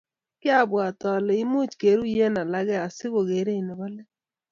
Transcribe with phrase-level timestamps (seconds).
[0.41, 4.09] Kiabwaat ole imuch kiruiywech alake asi kokerech nebo let.